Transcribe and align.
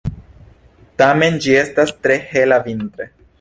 Tamen 1.01 1.37
ĝi 1.45 1.53
estas 1.59 1.93
tre 2.07 2.19
hela 2.33 2.59
vintre. 2.69 3.09